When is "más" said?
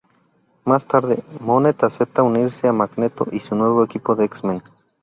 0.65-0.87